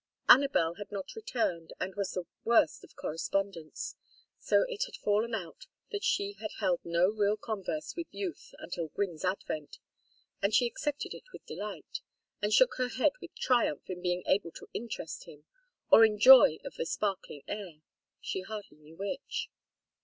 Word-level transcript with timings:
Anabel 0.27 0.73
had 0.79 0.91
not 0.91 1.13
returned 1.15 1.73
and 1.79 1.93
was 1.93 2.13
the 2.13 2.23
worst 2.43 2.83
of 2.83 2.95
correspondents. 2.95 3.95
So 4.39 4.65
it 4.67 4.85
had 4.85 4.95
fallen 4.95 5.35
out 5.35 5.67
that 5.91 6.03
she 6.03 6.33
had 6.39 6.49
held 6.59 6.79
no 6.83 7.09
real 7.11 7.37
converse 7.37 7.95
with 7.95 8.07
youth 8.09 8.55
until 8.57 8.87
Gwynne's 8.87 9.23
advent, 9.23 9.77
and 10.41 10.55
she 10.55 10.65
accepted 10.65 11.13
it 11.13 11.25
with 11.31 11.45
delight, 11.45 11.99
and 12.41 12.51
shook 12.51 12.77
her 12.77 12.87
head 12.89 13.11
with 13.21 13.29
young 13.29 13.41
triumph 13.45 13.87
in 13.91 14.01
being 14.01 14.23
able 14.25 14.49
to 14.53 14.67
interest 14.73 15.25
him 15.25 15.45
or 15.91 16.03
in 16.03 16.17
joy 16.17 16.57
of 16.65 16.73
the 16.77 16.87
sparkling 16.87 17.43
air; 17.47 17.81
she 18.19 18.41
hardly 18.41 18.77
knew 18.79 18.95
which. 18.95 19.51